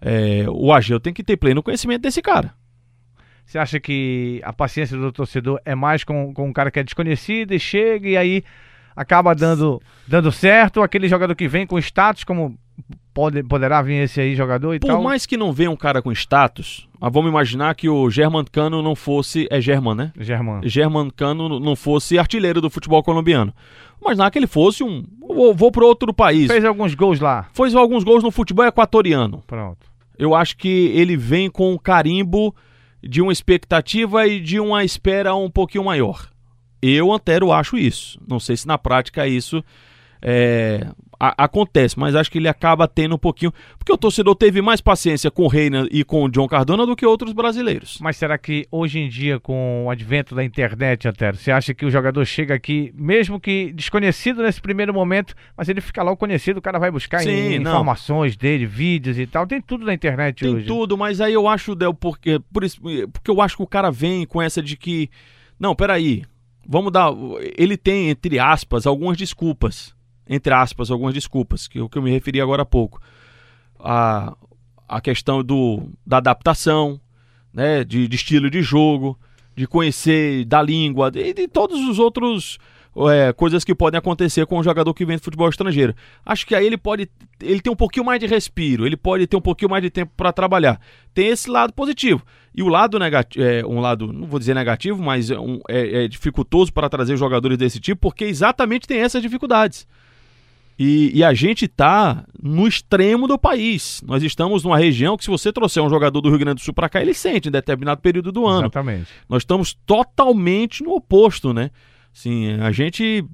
é, 0.00 0.46
o 0.48 0.72
Ageu 0.72 0.98
tem 0.98 1.12
que 1.12 1.22
ter 1.22 1.36
pleno 1.36 1.62
conhecimento 1.62 2.00
desse 2.00 2.22
cara. 2.22 2.54
Você 3.44 3.58
acha 3.58 3.78
que 3.78 4.40
a 4.42 4.52
paciência 4.52 4.96
do 4.96 5.12
torcedor 5.12 5.60
é 5.62 5.74
mais 5.74 6.04
com, 6.04 6.32
com 6.32 6.48
um 6.48 6.52
cara 6.54 6.70
que 6.70 6.80
é 6.80 6.82
desconhecido 6.82 7.52
e 7.52 7.60
chega 7.60 8.08
e 8.08 8.16
aí 8.16 8.42
acaba 8.96 9.34
dando, 9.34 9.80
dando 10.08 10.32
certo? 10.32 10.82
Aquele 10.82 11.06
jogador 11.06 11.34
que 11.34 11.46
vem 11.46 11.66
com 11.66 11.78
status, 11.78 12.24
como 12.24 12.58
pode, 13.12 13.42
poderá 13.42 13.82
vir 13.82 14.02
esse 14.02 14.20
aí 14.20 14.34
jogador 14.34 14.74
e 14.74 14.80
Por 14.80 14.88
tal? 14.88 14.96
Por 14.96 15.04
mais 15.04 15.26
que 15.26 15.36
não 15.36 15.52
venha 15.52 15.70
um 15.70 15.76
cara 15.76 16.00
com 16.00 16.10
status, 16.10 16.88
mas 16.98 17.12
vamos 17.12 17.30
imaginar 17.30 17.74
que 17.74 17.88
o 17.88 18.10
German 18.10 18.44
Cano 18.50 18.82
não 18.82 18.96
fosse. 18.96 19.46
É 19.50 19.60
German, 19.60 19.94
né? 19.94 20.12
German. 20.18 20.60
German 20.64 21.10
Cano 21.10 21.60
não 21.60 21.76
fosse 21.76 22.18
artilheiro 22.18 22.60
do 22.60 22.70
futebol 22.70 23.02
colombiano. 23.02 23.52
Imaginar 24.00 24.30
que 24.30 24.38
ele 24.38 24.46
fosse 24.46 24.82
um. 24.82 25.04
Vou, 25.20 25.54
vou 25.54 25.70
para 25.70 25.84
outro 25.84 26.12
país. 26.12 26.46
Fez 26.46 26.64
alguns 26.64 26.94
gols 26.94 27.20
lá. 27.20 27.48
Fez 27.52 27.74
alguns 27.74 28.04
gols 28.04 28.22
no 28.22 28.30
futebol 28.30 28.64
equatoriano. 28.64 29.42
Pronto. 29.46 29.86
Eu 30.18 30.34
acho 30.34 30.56
que 30.56 30.90
ele 30.94 31.16
vem 31.16 31.50
com 31.50 31.72
um 31.72 31.78
carimbo 31.78 32.54
de 33.02 33.20
uma 33.20 33.32
expectativa 33.32 34.26
e 34.26 34.40
de 34.40 34.58
uma 34.58 34.82
espera 34.84 35.34
um 35.34 35.50
pouquinho 35.50 35.84
maior. 35.84 36.28
Eu, 36.88 37.12
Antero, 37.12 37.52
acho 37.52 37.76
isso. 37.76 38.20
Não 38.26 38.38
sei 38.38 38.56
se 38.56 38.66
na 38.66 38.78
prática 38.78 39.26
isso 39.26 39.62
é, 40.22 40.86
a, 41.18 41.44
acontece, 41.44 41.98
mas 41.98 42.14
acho 42.14 42.30
que 42.30 42.38
ele 42.38 42.48
acaba 42.48 42.86
tendo 42.88 43.14
um 43.14 43.18
pouquinho. 43.18 43.52
Porque 43.78 43.92
o 43.92 43.96
torcedor 43.96 44.34
teve 44.34 44.60
mais 44.60 44.80
paciência 44.80 45.30
com 45.30 45.44
o 45.44 45.48
Reina 45.48 45.86
e 45.90 46.04
com 46.04 46.24
o 46.24 46.28
John 46.28 46.48
Cardona 46.48 46.86
do 46.86 46.96
que 46.96 47.06
outros 47.06 47.32
brasileiros. 47.32 47.98
Mas 48.00 48.16
será 48.16 48.36
que 48.36 48.66
hoje 48.70 48.98
em 48.98 49.08
dia, 49.08 49.38
com 49.38 49.84
o 49.86 49.90
advento 49.90 50.34
da 50.34 50.44
internet, 50.44 51.06
Antero, 51.08 51.36
você 51.36 51.50
acha 51.50 51.74
que 51.74 51.84
o 51.84 51.90
jogador 51.90 52.24
chega 52.24 52.54
aqui, 52.54 52.92
mesmo 52.94 53.40
que 53.40 53.72
desconhecido 53.72 54.42
nesse 54.42 54.60
primeiro 54.60 54.92
momento, 54.92 55.34
mas 55.56 55.68
ele 55.68 55.80
fica 55.80 56.02
logo 56.02 56.16
conhecido, 56.16 56.58
o 56.58 56.62
cara 56.62 56.78
vai 56.78 56.90
buscar 56.90 57.20
Sim, 57.20 57.56
informações 57.56 58.36
dele, 58.36 58.66
vídeos 58.66 59.18
e 59.18 59.26
tal. 59.26 59.46
Tem 59.46 59.60
tudo 59.60 59.84
na 59.84 59.94
internet 59.94 60.40
Tem 60.40 60.50
hoje. 60.50 60.66
Tem 60.66 60.76
tudo, 60.76 60.96
mas 60.96 61.20
aí 61.20 61.32
eu 61.32 61.48
acho, 61.48 61.74
Del, 61.74 61.94
porque, 61.94 62.40
por 62.52 62.64
isso, 62.64 62.80
porque 63.12 63.30
eu 63.30 63.40
acho 63.40 63.56
que 63.56 63.62
o 63.62 63.66
cara 63.66 63.90
vem 63.90 64.26
com 64.26 64.40
essa 64.40 64.62
de 64.62 64.76
que. 64.76 65.10
Não, 65.58 65.74
peraí. 65.74 66.24
Vamos 66.68 66.92
dar. 66.92 67.10
Ele 67.56 67.76
tem, 67.76 68.10
entre 68.10 68.38
aspas, 68.38 68.86
algumas 68.86 69.16
desculpas 69.16 69.96
entre 70.28 70.52
aspas, 70.52 70.90
algumas 70.90 71.14
desculpas, 71.14 71.68
que 71.68 71.78
é 71.78 71.82
o 71.82 71.88
que 71.88 71.96
eu 71.96 72.02
me 72.02 72.10
referi 72.10 72.40
agora 72.40 72.62
há 72.62 72.66
pouco. 72.66 73.00
A, 73.78 74.36
a 74.88 75.00
questão 75.00 75.42
do, 75.42 75.88
da 76.04 76.16
adaptação, 76.16 77.00
né, 77.52 77.84
de, 77.84 78.08
de 78.08 78.16
estilo 78.16 78.50
de 78.50 78.60
jogo, 78.62 79.18
de 79.54 79.66
conhecer 79.66 80.44
da 80.44 80.60
língua, 80.60 81.08
e 81.08 81.32
de, 81.32 81.34
de 81.34 81.48
todos 81.48 81.80
os 81.88 81.98
outros 81.98 82.58
é, 83.10 83.32
coisas 83.32 83.62
que 83.62 83.74
podem 83.74 83.98
acontecer 83.98 84.46
com 84.46 84.58
um 84.58 84.62
jogador 84.62 84.92
que 84.92 85.04
vem 85.04 85.16
do 85.16 85.22
futebol 85.22 85.48
estrangeiro. 85.48 85.94
Acho 86.24 86.46
que 86.46 86.54
aí 86.54 86.66
ele 86.66 86.76
pode, 86.76 87.08
ele 87.40 87.60
tem 87.60 87.72
um 87.72 87.76
pouquinho 87.76 88.04
mais 88.04 88.18
de 88.18 88.26
respiro, 88.26 88.84
ele 88.84 88.96
pode 88.96 89.26
ter 89.26 89.36
um 89.36 89.40
pouquinho 89.40 89.70
mais 89.70 89.82
de 89.82 89.90
tempo 89.90 90.12
para 90.16 90.32
trabalhar. 90.32 90.80
Tem 91.14 91.28
esse 91.28 91.48
lado 91.48 91.72
positivo. 91.72 92.24
E 92.56 92.62
o 92.62 92.68
lado 92.68 92.98
negativo, 92.98 93.44
é, 93.44 93.66
um 93.66 93.80
lado, 93.80 94.10
não 94.10 94.26
vou 94.26 94.38
dizer 94.38 94.54
negativo, 94.54 95.02
mas 95.02 95.30
é, 95.30 95.38
um, 95.38 95.60
é, 95.68 96.04
é 96.04 96.08
dificultoso 96.08 96.72
para 96.72 96.88
trazer 96.88 97.14
jogadores 97.18 97.58
desse 97.58 97.78
tipo, 97.78 98.00
porque 98.00 98.24
exatamente 98.24 98.86
tem 98.86 99.00
essas 99.00 99.20
dificuldades. 99.20 99.86
E, 100.78 101.10
e, 101.14 101.24
a 101.24 101.32
gente 101.32 101.66
está 101.66 102.24
no 102.42 102.66
extremo 102.66 103.26
do 103.26 103.38
país. 103.38 104.02
Nós 104.06 104.22
estamos 104.22 104.62
numa 104.62 104.76
região 104.76 105.16
que, 105.16 105.24
se 105.24 105.30
você 105.30 105.50
trouxer 105.50 105.82
um 105.82 105.88
jogador 105.88 106.20
do 106.20 106.28
Rio 106.28 106.38
Grande 106.38 106.56
do 106.56 106.64
Sul 106.64 106.74
para 106.74 106.88
cá, 106.88 107.00
ele 107.00 107.14
sente 107.14 107.48
em 107.48 107.52
determinado 107.52 108.00
período 108.00 108.30
do 108.30 108.46
ano. 108.46 108.62
Exatamente. 108.62 109.10
Nós 109.28 109.42
estamos 109.42 109.74
totalmente 109.86 110.82
no 110.82 110.94
oposto, 110.94 111.54
né? 111.54 111.70
Sim, 112.12 112.52
a 112.60 112.72
gente. 112.72 113.24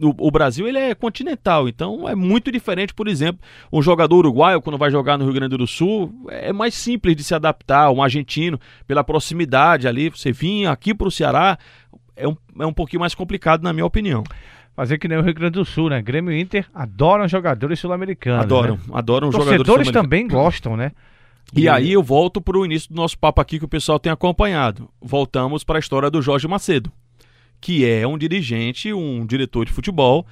O, 0.00 0.28
o, 0.28 0.30
Brasil 0.30 0.66
ele 0.66 0.78
é 0.78 0.94
continental, 0.94 1.68
então 1.68 2.08
é 2.08 2.14
muito 2.14 2.50
diferente, 2.50 2.94
por 2.94 3.06
exemplo, 3.06 3.40
um 3.70 3.82
jogador 3.82 4.16
uruguaio, 4.16 4.60
quando 4.60 4.78
vai 4.78 4.90
jogar 4.90 5.18
no 5.18 5.24
Rio 5.24 5.34
Grande 5.34 5.56
do 5.56 5.66
Sul, 5.66 6.12
é 6.30 6.52
mais 6.52 6.74
simples 6.74 7.14
de 7.14 7.22
se 7.22 7.34
adaptar, 7.34 7.90
um 7.90 8.02
argentino, 8.02 8.58
pela 8.86 9.04
proximidade 9.04 9.86
ali, 9.86 10.08
você 10.08 10.32
vinha 10.32 10.70
aqui 10.70 10.94
para 10.94 11.06
o 11.06 11.10
Ceará, 11.10 11.58
é 12.16 12.26
um, 12.26 12.36
é 12.58 12.66
um 12.66 12.72
pouquinho 12.72 13.00
mais 13.00 13.14
complicado, 13.14 13.62
na 13.62 13.72
minha 13.72 13.86
opinião 13.86 14.24
fazer 14.74 14.98
que 14.98 15.06
nem 15.06 15.18
o 15.18 15.22
Rio 15.22 15.34
Grande 15.34 15.58
do 15.58 15.64
Sul, 15.64 15.90
né? 15.90 16.00
Grêmio 16.00 16.32
e 16.32 16.40
Inter 16.40 16.66
adoram 16.74 17.28
jogadores 17.28 17.78
sul-americanos. 17.78 18.44
Adoram, 18.44 18.76
né? 18.76 18.82
adoram 18.92 19.30
Torcedores 19.30 19.58
jogadores 19.58 19.66
Torcedores 19.66 19.92
também 19.92 20.26
gostam, 20.26 20.76
né? 20.76 20.92
E, 21.54 21.62
e 21.62 21.68
aí 21.68 21.92
eu 21.92 22.02
volto 22.02 22.40
para 22.40 22.56
o 22.56 22.64
início 22.64 22.88
do 22.88 22.96
nosso 22.96 23.18
papo 23.18 23.40
aqui 23.40 23.58
que 23.58 23.64
o 23.64 23.68
pessoal 23.68 23.98
tem 23.98 24.10
acompanhado. 24.10 24.88
Voltamos 25.00 25.64
para 25.64 25.78
a 25.78 25.80
história 25.80 26.10
do 26.10 26.22
Jorge 26.22 26.48
Macedo, 26.48 26.90
que 27.62 27.88
é 27.88 28.06
um 28.06 28.18
dirigente, 28.18 28.92
um 28.92 29.24
diretor 29.24 29.64
de 29.64 29.72
futebol 29.72 30.26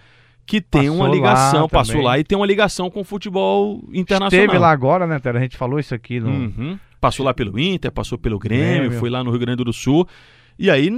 que 0.44 0.60
tem 0.60 0.88
passou 0.88 0.96
uma 0.96 1.08
ligação, 1.08 1.62
lá 1.62 1.68
passou 1.68 1.94
também. 1.94 2.06
lá 2.06 2.18
e 2.18 2.24
tem 2.24 2.36
uma 2.36 2.46
ligação 2.46 2.90
com 2.90 3.00
o 3.00 3.04
futebol 3.04 3.82
internacional. 3.92 4.28
Esteve 4.28 4.58
lá 4.58 4.70
agora, 4.70 5.06
né, 5.06 5.18
Tera? 5.20 5.38
A 5.38 5.42
gente 5.42 5.56
falou 5.56 5.78
isso 5.78 5.94
aqui 5.94 6.18
no... 6.18 6.28
Uhum. 6.28 6.78
Passou 7.00 7.24
lá 7.24 7.32
pelo 7.32 7.58
Inter, 7.58 7.90
passou 7.90 8.18
pelo 8.18 8.38
Grêmio, 8.38 8.80
Grêmio, 8.80 8.98
foi 8.98 9.08
lá 9.08 9.24
no 9.24 9.30
Rio 9.30 9.38
Grande 9.38 9.64
do 9.64 9.72
Sul 9.72 10.06
E 10.58 10.68
aí, 10.68 10.90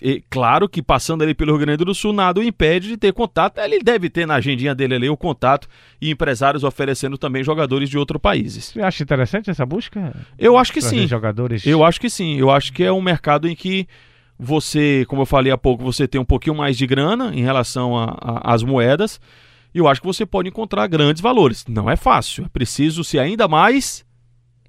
é, 0.00 0.22
claro 0.30 0.68
que 0.68 0.80
passando 0.80 1.22
ali 1.22 1.34
pelo 1.34 1.50
Rio 1.50 1.60
Grande 1.66 1.84
do 1.84 1.92
Sul, 1.92 2.12
nada 2.12 2.38
o 2.38 2.44
impede 2.44 2.86
de 2.86 2.96
ter 2.96 3.12
contato. 3.12 3.58
Ele 3.58 3.80
deve 3.80 4.08
ter 4.08 4.24
na 4.24 4.36
agendinha 4.36 4.76
dele 4.76 4.94
ali 4.94 5.08
o 5.08 5.16
contato 5.16 5.66
e 6.00 6.08
empresários 6.10 6.62
oferecendo 6.62 7.18
também 7.18 7.42
jogadores 7.42 7.90
de 7.90 7.98
outros 7.98 8.20
países. 8.20 8.66
Você 8.66 8.80
acha 8.80 9.02
interessante 9.02 9.50
essa 9.50 9.66
busca? 9.66 10.14
Eu 10.38 10.56
acho 10.56 10.72
que 10.72 10.78
Trazer 10.78 11.00
sim. 11.00 11.08
jogadores. 11.08 11.66
Eu 11.66 11.82
acho 11.82 12.00
que 12.00 12.08
sim. 12.08 12.38
Eu 12.38 12.48
acho 12.48 12.72
que 12.72 12.84
é 12.84 12.92
um 12.92 13.02
mercado 13.02 13.48
em 13.48 13.56
que 13.56 13.88
você, 14.38 15.04
como 15.08 15.22
eu 15.22 15.26
falei 15.26 15.50
há 15.52 15.58
pouco, 15.58 15.82
você 15.82 16.06
tem 16.06 16.20
um 16.20 16.24
pouquinho 16.24 16.56
mais 16.56 16.76
de 16.76 16.86
grana 16.86 17.32
em 17.34 17.42
relação 17.42 17.92
às 18.44 18.62
moedas. 18.62 19.20
E 19.74 19.78
eu 19.78 19.88
acho 19.88 20.00
que 20.00 20.06
você 20.06 20.24
pode 20.24 20.48
encontrar 20.48 20.86
grandes 20.86 21.20
valores. 21.20 21.64
Não 21.68 21.90
é 21.90 21.96
fácil. 21.96 22.44
É 22.44 22.48
preciso 22.48 23.02
ser 23.04 23.18
ainda 23.18 23.48
mais 23.48 24.04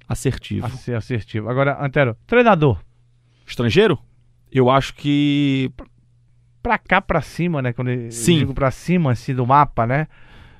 assertivo. 0.08 0.66
a 0.66 0.70
ser 0.70 0.96
assertivo. 0.96 1.48
Agora, 1.48 1.78
Antero, 1.84 2.16
treinador. 2.26 2.78
Estrangeiro? 3.46 3.98
Eu 4.52 4.68
acho 4.68 4.94
que 4.94 5.72
Pra 6.62 6.76
cá, 6.76 7.00
pra 7.00 7.22
cima, 7.22 7.62
né? 7.62 7.72
Quando 7.72 7.88
eu 7.88 8.10
Sim. 8.10 8.38
digo 8.38 8.52
pra 8.52 8.70
cima, 8.70 9.12
assim, 9.12 9.34
do 9.34 9.46
mapa, 9.46 9.86
né? 9.86 10.06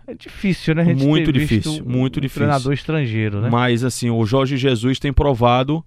É 0.06 0.14
difícil, 0.14 0.74
né? 0.74 0.82
Muito 0.94 1.30
difícil, 1.30 1.84
muito 1.84 2.18
um 2.18 2.22
difícil. 2.22 2.40
treinador 2.42 2.72
estrangeiro, 2.72 3.40
né? 3.40 3.50
Mas 3.50 3.84
assim, 3.84 4.08
o 4.10 4.24
Jorge 4.24 4.56
Jesus 4.56 4.98
tem 4.98 5.12
provado 5.12 5.84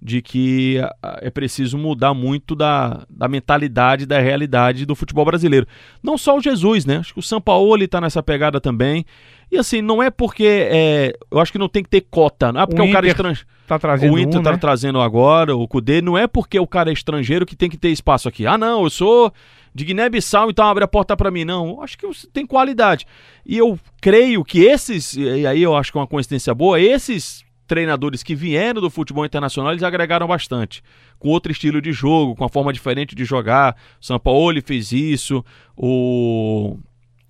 de 0.00 0.20
que 0.20 0.78
ah, 1.02 1.18
é 1.22 1.30
preciso 1.30 1.78
mudar 1.78 2.14
muito 2.14 2.54
da, 2.54 3.04
da 3.08 3.28
mentalidade, 3.28 4.06
da 4.06 4.20
realidade 4.20 4.84
do 4.84 4.94
futebol 4.94 5.24
brasileiro. 5.24 5.66
Não 6.02 6.18
só 6.18 6.36
o 6.36 6.40
Jesus, 6.40 6.84
né? 6.84 6.98
Acho 6.98 7.14
que 7.14 7.20
o 7.20 7.22
Sampaoli 7.22 7.88
tá 7.88 8.00
nessa 8.00 8.22
pegada 8.22 8.60
também. 8.60 9.04
E 9.50 9.56
assim, 9.56 9.80
não 9.80 10.02
é 10.02 10.10
porque. 10.10 10.44
é, 10.44 11.12
eu 11.30 11.38
acho 11.38 11.52
que 11.52 11.58
não 11.58 11.68
tem 11.68 11.82
que 11.82 11.88
ter 11.88 12.02
cota. 12.02 12.52
Não 12.52 12.60
é 12.60 12.66
porque 12.66 12.82
O 12.82 12.86
o, 12.86 12.92
cara 12.92 13.06
é 13.06 13.10
estrangeiro. 13.10 13.48
Tá 13.66 13.78
trazendo 13.78 14.14
O 14.14 14.18
Inter 14.18 14.40
um, 14.40 14.42
tá 14.42 14.52
né? 14.52 14.58
trazendo 14.58 15.00
agora, 15.00 15.56
o 15.56 15.66
Cudê, 15.66 16.00
não 16.00 16.16
é 16.16 16.26
porque 16.26 16.58
o 16.58 16.66
cara 16.66 16.90
é 16.90 16.92
estrangeiro 16.92 17.46
que 17.46 17.56
tem 17.56 17.70
que 17.70 17.76
ter 17.76 17.90
espaço 17.90 18.28
aqui. 18.28 18.46
Ah, 18.46 18.58
não, 18.58 18.84
eu 18.84 18.90
sou 18.90 19.32
de 19.74 19.84
Guiné-Bissau, 19.84 20.50
então 20.50 20.66
abre 20.66 20.84
a 20.84 20.88
porta 20.88 21.16
pra 21.16 21.30
mim. 21.30 21.44
Não, 21.44 21.68
eu 21.68 21.82
acho 21.82 21.98
que 21.98 22.06
tem 22.32 22.46
qualidade. 22.46 23.06
E 23.44 23.56
eu 23.58 23.78
creio 24.00 24.44
que 24.44 24.60
esses, 24.60 25.16
e 25.16 25.46
aí 25.46 25.62
eu 25.62 25.76
acho 25.76 25.92
que 25.92 25.98
é 25.98 26.00
uma 26.00 26.06
coincidência 26.06 26.54
boa, 26.54 26.80
esses 26.80 27.45
treinadores 27.66 28.22
que 28.22 28.34
vieram 28.34 28.80
do 28.80 28.88
futebol 28.88 29.24
internacional, 29.24 29.72
eles 29.72 29.82
agregaram 29.82 30.26
bastante. 30.26 30.82
Com 31.18 31.28
outro 31.28 31.52
estilo 31.52 31.80
de 31.80 31.92
jogo, 31.92 32.34
com 32.34 32.44
uma 32.44 32.50
forma 32.50 32.72
diferente 32.72 33.14
de 33.14 33.24
jogar. 33.24 33.76
O 34.00 34.04
Sampaoli 34.04 34.60
fez 34.60 34.92
isso, 34.92 35.44
o, 35.76 36.78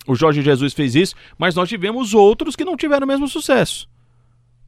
o 0.07 0.15
Jorge 0.15 0.43
Jesus 0.43 0.73
fez 0.73 0.95
isso, 0.95 1.15
mas 1.39 1.55
nós 1.55 1.69
tivemos 1.69 2.15
outros 2.15 2.55
que 2.55 2.65
não 2.65 2.77
tiveram 2.77 3.05
o 3.05 3.09
mesmo 3.09 3.27
sucesso. 3.27 3.89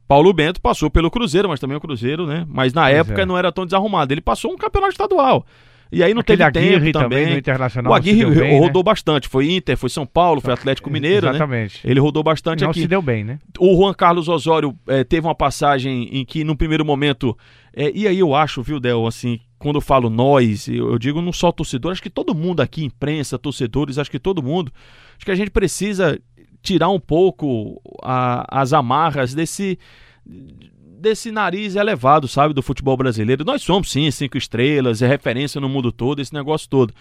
Paulo 0.07 0.33
Bento 0.33 0.59
passou 0.59 0.89
pelo 0.89 1.11
Cruzeiro, 1.11 1.47
mas 1.47 1.59
também 1.59 1.77
o 1.77 1.79
Cruzeiro, 1.79 2.25
né? 2.25 2.43
Mas 2.49 2.73
na 2.73 2.85
Pois 2.85 2.95
época 2.95 3.21
é. 3.21 3.25
não 3.27 3.37
era 3.37 3.51
tão 3.51 3.63
desarrumado. 3.63 4.11
Ele 4.11 4.21
passou 4.21 4.51
um 4.51 4.57
campeonato 4.57 4.93
estadual. 4.93 5.45
E 5.91 6.03
aí 6.03 6.13
não 6.13 6.21
Aquele 6.21 6.37
teve 6.37 6.51
tempo 6.51 6.65
Aguirre 6.67 6.91
também. 6.91 7.09
também 7.09 7.33
no 7.33 7.37
Internacional 7.39 7.91
o 7.91 7.95
não 7.95 7.97
Aguirre 7.99 8.25
bem, 8.25 8.59
rodou 8.59 8.81
né? 8.81 8.85
bastante. 8.85 9.27
Foi 9.27 9.51
Inter, 9.51 9.75
foi 9.75 9.89
São 9.89 10.05
Paulo, 10.05 10.39
foi 10.39 10.53
Atlético 10.53 10.89
Mineiro, 10.91 11.25
né? 11.25 11.31
Exatamente. 11.31 11.79
Ele 11.83 11.99
rodou 11.99 12.21
bastante 12.21 12.63
Não 12.63 12.69
aqui. 12.69 12.81
se 12.81 12.87
deu 12.87 13.01
bem, 13.01 13.23
né? 13.23 13.39
O 13.57 13.75
Juan 13.75 13.93
Carlos 13.93 14.27
Osório 14.29 14.75
eh, 14.87 15.03
teve 15.03 15.25
uma 15.25 15.33
passagem 15.33 16.07
em 16.11 16.23
que, 16.23 16.43
num 16.43 16.55
primeiro 16.55 16.85
momento. 16.85 17.35
eh, 17.75 17.91
e 17.95 18.07
aí 18.07 18.19
eu 18.19 18.35
acho, 18.35 18.61
viu, 18.61 18.79
Del, 18.79 19.07
assim, 19.07 19.39
quando 19.57 19.77
eu 19.77 19.81
falo 19.81 20.09
nós, 20.11 20.67
eu, 20.67 20.91
eu 20.91 20.99
digo 20.99 21.21
não 21.21 21.33
só 21.33 21.51
torcedor, 21.51 21.91
acho 21.91 22.03
que 22.03 22.09
todo 22.09 22.35
mundo 22.35 22.61
aqui, 22.61 22.83
imprensa, 22.85 23.39
torcedores, 23.39 23.97
acho 23.97 24.11
que 24.11 24.19
todo 24.19 24.43
mundo. 24.43 24.71
Acho 25.17 25.25
que 25.25 25.31
a 25.31 25.35
gente 25.35 25.49
precisa 25.49 26.19
tirar 26.61 26.89
um 26.89 26.99
pouco 26.99 27.81
a- 28.03 28.45
as 28.61 28.73
amarras 28.73 29.33
desse. 29.33 29.79
Desse 30.99 31.31
nariz 31.31 31.75
elevado, 31.75 32.27
sabe, 32.27 32.53
do 32.53 32.61
futebol 32.61 32.97
brasileiro. 32.97 33.45
Nós 33.45 33.61
somos, 33.61 33.89
sim, 33.89 34.11
cinco 34.11 34.37
estrelas, 34.37 35.01
é 35.01 35.07
referência 35.07 35.61
no 35.61 35.69
mundo 35.69 35.91
todo, 35.91 36.21
esse 36.21 36.33
negócio 36.33 36.67
todo. 36.69 36.93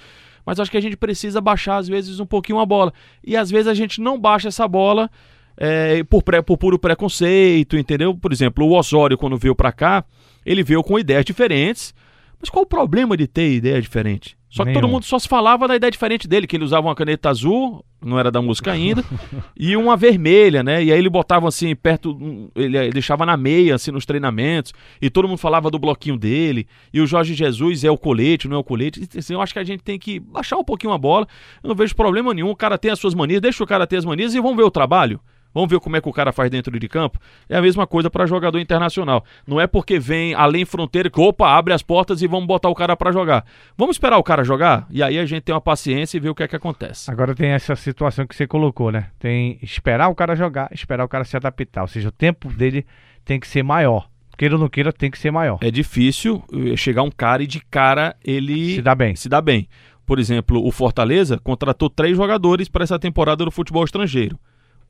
Mas 0.46 0.60
acho 0.60 0.70
que 0.70 0.76
a 0.76 0.80
gente 0.80 0.96
precisa 0.96 1.40
baixar, 1.40 1.78
às 1.78 1.88
vezes, 1.88 2.20
um 2.20 2.24
pouquinho 2.26 2.60
a 2.60 2.64
bola. 2.64 2.92
E 3.26 3.36
às 3.36 3.50
vezes 3.50 3.66
a 3.66 3.74
gente 3.74 4.00
não 4.00 4.18
baixa 4.18 4.48
essa 4.48 4.68
bola 4.68 5.10
é, 5.56 6.02
por, 6.04 6.22
pré- 6.22 6.40
por 6.40 6.56
puro 6.56 6.78
preconceito, 6.78 7.76
entendeu? 7.76 8.14
Por 8.14 8.32
exemplo, 8.32 8.64
o 8.64 8.78
Osório, 8.78 9.18
quando 9.18 9.36
veio 9.36 9.54
pra 9.54 9.72
cá, 9.72 10.04
ele 10.46 10.62
veio 10.62 10.82
com 10.84 10.96
ideias 10.98 11.24
diferentes. 11.24 11.92
Mas 12.40 12.48
qual 12.48 12.62
o 12.62 12.66
problema 12.68 13.16
de 13.16 13.26
ter 13.26 13.52
ideia 13.52 13.82
diferente? 13.82 14.37
Só 14.50 14.64
que 14.64 14.72
todo 14.72 14.82
Nenhum. 14.82 14.94
mundo 14.94 15.04
só 15.04 15.18
se 15.18 15.28
falava 15.28 15.68
da 15.68 15.76
ideia 15.76 15.90
diferente 15.90 16.26
dele, 16.26 16.46
que 16.46 16.56
ele 16.56 16.64
usava 16.64 16.86
uma 16.86 16.94
caneta 16.94 17.28
azul, 17.28 17.84
não 18.00 18.18
era 18.18 18.30
da 18.30 18.40
música 18.40 18.72
ainda, 18.72 19.04
e 19.54 19.76
uma 19.76 19.94
vermelha, 19.94 20.62
né? 20.62 20.82
E 20.82 20.90
aí 20.90 20.98
ele 20.98 21.10
botava 21.10 21.46
assim 21.46 21.76
perto, 21.76 22.16
ele 22.56 22.78
ele 22.78 22.92
deixava 22.92 23.26
na 23.26 23.36
meia, 23.36 23.74
assim, 23.74 23.90
nos 23.90 24.06
treinamentos, 24.06 24.72
e 25.02 25.10
todo 25.10 25.28
mundo 25.28 25.36
falava 25.36 25.70
do 25.70 25.78
bloquinho 25.78 26.16
dele, 26.16 26.66
e 26.92 27.00
o 27.00 27.06
Jorge 27.06 27.34
Jesus 27.34 27.84
é 27.84 27.90
o 27.90 27.98
colete, 27.98 28.48
não 28.48 28.56
é 28.56 28.60
o 28.60 28.64
colete. 28.64 29.06
Assim, 29.16 29.34
eu 29.34 29.42
acho 29.42 29.52
que 29.52 29.58
a 29.58 29.64
gente 29.64 29.82
tem 29.82 29.98
que 29.98 30.18
baixar 30.18 30.56
um 30.56 30.64
pouquinho 30.64 30.94
a 30.94 30.98
bola, 30.98 31.26
eu 31.62 31.68
não 31.68 31.74
vejo 31.74 31.94
problema 31.94 32.32
nenhum, 32.32 32.50
o 32.50 32.56
cara 32.56 32.78
tem 32.78 32.90
as 32.90 32.98
suas 32.98 33.14
manias, 33.14 33.42
deixa 33.42 33.62
o 33.62 33.66
cara 33.66 33.86
ter 33.86 33.98
as 33.98 34.04
manias 34.04 34.34
e 34.34 34.40
vamos 34.40 34.56
ver 34.56 34.64
o 34.64 34.70
trabalho. 34.70 35.20
Vamos 35.58 35.72
ver 35.72 35.80
como 35.80 35.96
é 35.96 36.00
que 36.00 36.08
o 36.08 36.12
cara 36.12 36.30
faz 36.30 36.48
dentro 36.52 36.78
de 36.78 36.88
campo. 36.88 37.18
É 37.48 37.56
a 37.56 37.60
mesma 37.60 37.84
coisa 37.84 38.08
para 38.08 38.24
jogador 38.26 38.60
internacional. 38.60 39.24
Não 39.44 39.60
é 39.60 39.66
porque 39.66 39.98
vem 39.98 40.32
além 40.32 40.64
fronteira 40.64 41.10
que, 41.10 41.20
opa, 41.20 41.48
abre 41.48 41.74
as 41.74 41.82
portas 41.82 42.22
e 42.22 42.28
vamos 42.28 42.46
botar 42.46 42.68
o 42.68 42.76
cara 42.76 42.96
para 42.96 43.10
jogar. 43.10 43.44
Vamos 43.76 43.96
esperar 43.96 44.18
o 44.18 44.22
cara 44.22 44.44
jogar? 44.44 44.86
E 44.88 45.02
aí 45.02 45.18
a 45.18 45.26
gente 45.26 45.42
tem 45.42 45.52
uma 45.52 45.60
paciência 45.60 46.16
e 46.16 46.20
vê 46.20 46.28
o 46.28 46.34
que 46.34 46.44
é 46.44 46.46
que 46.46 46.54
acontece. 46.54 47.10
Agora 47.10 47.34
tem 47.34 47.48
essa 47.48 47.74
situação 47.74 48.24
que 48.24 48.36
você 48.36 48.46
colocou, 48.46 48.92
né? 48.92 49.08
Tem 49.18 49.58
esperar 49.60 50.06
o 50.06 50.14
cara 50.14 50.36
jogar, 50.36 50.68
esperar 50.70 51.04
o 51.04 51.08
cara 51.08 51.24
se 51.24 51.36
adaptar. 51.36 51.82
Ou 51.82 51.88
seja, 51.88 52.08
o 52.08 52.12
tempo 52.12 52.52
dele 52.52 52.86
tem 53.24 53.40
que 53.40 53.48
ser 53.48 53.64
maior. 53.64 54.08
Queira 54.36 54.54
ou 54.54 54.60
não 54.60 54.68
queira, 54.68 54.92
tem 54.92 55.10
que 55.10 55.18
ser 55.18 55.32
maior. 55.32 55.58
É 55.60 55.72
difícil 55.72 56.40
eh, 56.52 56.76
chegar 56.76 57.02
um 57.02 57.10
cara 57.10 57.42
e 57.42 57.48
de 57.48 57.58
cara 57.68 58.14
ele 58.24 58.76
Se 58.76 58.80
dá 58.82 58.94
bem. 58.94 59.16
se 59.16 59.28
dá 59.28 59.40
bem. 59.40 59.68
Por 60.06 60.20
exemplo, 60.20 60.64
o 60.64 60.70
Fortaleza 60.70 61.36
contratou 61.42 61.90
três 61.90 62.16
jogadores 62.16 62.68
para 62.68 62.84
essa 62.84 62.96
temporada 62.96 63.44
do 63.44 63.50
futebol 63.50 63.82
estrangeiro. 63.82 64.38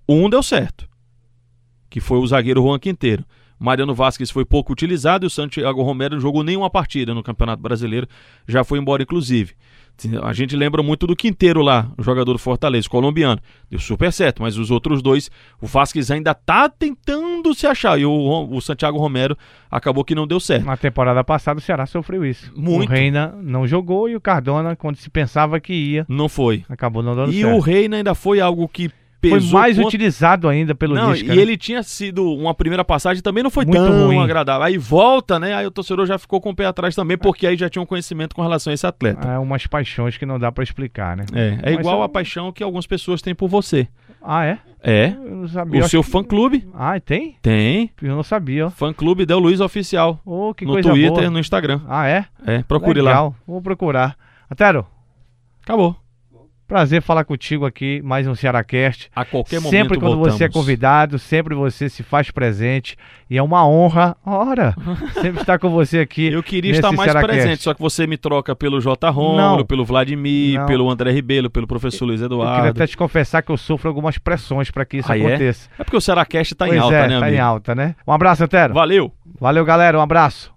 Um 0.09 0.29
deu 0.31 0.43
certo, 0.43 0.89
que 1.91 2.01
foi 2.01 2.19
o 2.19 2.27
zagueiro 2.27 2.63
Juan 2.63 2.79
Quinteiro. 2.79 3.25
Mariano 3.61 3.93
Vasquez 3.95 4.31
foi 4.31 4.45
pouco 4.45 4.73
utilizado 4.73 5.27
e 5.27 5.29
o 5.29 5.31
Santiago 5.31 5.83
Romero 5.83 6.15
não 6.15 6.21
jogou 6.21 6.45
nenhuma 6.45 6.71
partida 6.71 7.13
no 7.13 7.25
Campeonato 7.25 7.61
Brasileiro, 7.61 8.07
já 8.47 8.63
foi 8.63 8.79
embora 8.79 9.03
inclusive. 9.03 9.55
A 10.23 10.33
gente 10.33 10.55
lembra 10.55 10.81
muito 10.81 11.09
do 11.09 11.17
Quinteiro 11.17 11.61
lá, 11.61 11.91
o 11.99 12.05
jogador 12.05 12.33
do 12.35 12.39
Fortaleza, 12.39 12.89
colombiano. 12.89 13.41
Deu 13.69 13.81
super 13.81 14.13
certo, 14.13 14.41
mas 14.43 14.57
os 14.57 14.71
outros 14.71 15.03
dois, 15.03 15.29
o 15.61 15.67
Vasquez 15.67 16.09
ainda 16.09 16.33
tá 16.35 16.69
tentando 16.69 17.53
se 17.53 17.67
achar 17.67 17.99
e 17.99 18.05
o, 18.07 18.49
o 18.49 18.61
Santiago 18.61 18.97
Romero 18.97 19.37
acabou 19.69 20.05
que 20.05 20.15
não 20.15 20.25
deu 20.25 20.39
certo. 20.39 20.65
Na 20.65 20.77
temporada 20.77 21.25
passada 21.25 21.59
o 21.59 21.61
Ceará 21.61 21.85
sofreu 21.85 22.25
isso. 22.25 22.53
Muito. 22.55 22.89
O 22.89 22.93
Reina 22.93 23.35
não 23.43 23.67
jogou 23.67 24.09
e 24.09 24.15
o 24.15 24.21
Cardona, 24.21 24.77
quando 24.77 24.95
se 24.99 25.11
pensava 25.11 25.59
que 25.59 25.73
ia, 25.75 26.07
Não 26.09 26.29
foi. 26.29 26.65
acabou 26.69 27.03
não 27.03 27.17
dando 27.17 27.33
E 27.33 27.41
certo. 27.41 27.57
o 27.57 27.59
Reina 27.59 27.97
ainda 27.97 28.15
foi 28.15 28.41
algo 28.41 28.69
que 28.69 28.89
Foi 29.21 29.31
pesou 29.33 29.59
mais 29.59 29.75
contra- 29.77 29.89
utilizado 29.89 30.49
ainda 30.49 30.75
pelo 30.77 30.95
Não, 30.95 31.11
Lisca, 31.13 31.33
e 31.33 31.37
né? 31.37 31.43
ele 31.43 31.57
tinha 31.57 31.83
sido 31.83 32.25
uma 32.35 32.55
primeira 32.55 32.85
passagem 32.85 33.21
também 33.23 33.43
não 33.43 33.51
foi 33.51 33.65
Muito 33.65 33.77
tão 33.83 34.07
ruim. 34.07 34.23
agradável. 34.23 34.63
Aí 34.63 34.79
volta, 34.79 35.41
né? 35.41 35.55
Aí 35.55 35.67
o 35.67 35.71
torcedor 35.73 36.07
já 36.07 36.17
ficou 36.19 36.41
com 36.41 36.51
o 36.51 36.55
pé 36.55 36.67
atrás 36.67 36.95
também, 36.95 37.19
porque 37.19 37.47
aí 37.47 37.57
já 37.57 37.69
tinha 37.69 37.83
um 37.83 37.87
conhecimento 37.87 38.35
com 38.37 38.43
relação 38.43 38.71
a 38.71 38.75
esse 38.75 38.87
atleta. 38.87 39.27
É 39.29 39.39
umas 39.39 39.67
paixões 39.67 40.17
que 40.17 40.25
não 40.25 40.39
dá 40.39 40.53
pra 40.53 40.63
explicar, 40.63 41.17
né? 41.17 41.25
É, 41.35 41.59
é 41.63 41.71
Mas 41.75 41.81
igual 41.81 41.97
eu- 41.99 42.03
a 42.05 42.09
paixão 42.09 42.53
que 42.53 42.63
algumas 42.63 42.87
pessoas 42.87 43.21
têm 43.21 43.35
por 43.35 43.49
você. 43.49 43.89
Ah, 44.23 44.45
é? 44.45 44.59
É. 44.83 45.09
Eu 45.09 45.37
não 45.37 45.49
sabia. 45.49 45.81
O 45.81 45.85
Eu 45.85 45.89
seu 45.89 46.03
que- 46.05 46.65
Ah, 46.75 47.01
tem? 47.01 47.37
tem. 47.43 47.91
Eu 48.01 48.15
não 48.15 48.23
sabia, 48.23 48.67
ó. 48.67 48.71
Fã 48.71 48.93
clube 48.93 49.27
Del 49.27 49.39
Luiz 49.41 49.61
Oficial. 49.61 50.21
Ô, 50.25 50.55
que 50.55 50.65
no 50.65 50.73
coisa 50.75 50.91
Twitter, 50.91 51.11
boa. 51.13 51.31
no 51.31 51.39
Instagram. 51.41 51.81
Ah, 51.89 52.07
é? 52.07 52.25
É, 52.47 52.63
procure 52.63 53.01
lá. 53.01 53.11
Legal. 53.11 53.35
Vou 53.47 53.61
procurar. 53.61 54.17
Antero, 54.51 54.87
Acabou. 55.63 55.97
Prazer 56.69 57.01
falar 57.01 57.25
contigo 57.25 57.65
aqui, 57.65 58.03
mais 58.05 58.27
um 58.27 58.35
Cearacast. 58.35 59.11
A 59.17 59.25
qualquer 59.25 59.59
momento 59.59 59.71
sempre 59.71 59.99
quando 59.99 60.19
você 60.19 60.45
é 60.45 60.47
voltamos. 60.49 60.55
convidado, 60.55 61.19
sempre 61.19 61.55
você 61.55 61.89
se 61.89 62.03
faz 62.03 62.31
presente. 62.31 62.95
E 63.31 63.37
é 63.39 63.43
uma 63.43 63.67
honra, 63.67 64.15
ora, 64.25 64.75
sempre 65.21 65.41
estar 65.41 65.59
com 65.59 65.71
você 65.71 65.99
aqui. 66.01 66.27
Eu 66.31 66.43
queria 66.43 66.73
estar 66.73 66.93
mais 66.93 67.11
Cearacast. 67.11 67.41
presente, 67.41 67.63
só 67.63 67.73
que 67.75 67.81
você 67.81 68.07
me 68.07 68.19
troca 68.19 68.55
pelo 68.55 68.81
J. 68.81 69.09
Romulo, 69.11 69.65
pelo 69.65 69.85
Vladimir, 69.85 70.61
Não. 70.61 70.67
pelo 70.67 70.91
André 70.91 71.11
Ribeiro, 71.11 71.49
pelo 71.51 71.67
professor 71.67 72.05
Luiz 72.05 72.21
Eu 72.21 72.29
queria 72.29 72.43
Eduardo. 72.45 72.69
até 72.69 72.87
te 72.87 72.97
confessar 72.97 73.43
que 73.43 73.51
eu 73.51 73.57
sofro 73.57 73.89
algumas 73.89 74.19
pressões 74.19 74.71
para 74.71 74.85
que 74.85 74.99
isso 74.99 75.11
Ah, 75.11 75.19
é? 75.19 75.27
aconteça. 75.27 75.71
É 75.79 75.85
porque 75.85 75.97
o 75.97 76.01
Seracast 76.01 76.55
tá 76.55 76.69
em 76.69 76.77
alta, 76.79 76.95
é, 76.95 77.09
né, 77.09 77.19
tá 77.19 77.27
amigo? 77.27 77.37
em 77.37 77.41
alta, 77.41 77.75
né? 77.75 77.95
Um 78.07 78.13
abraço, 78.13 78.45
Antero. 78.45 78.75
Valeu! 78.75 79.11
Valeu, 79.41 79.65
galera. 79.65 79.99
Um 79.99 80.03
abraço. 80.03 80.53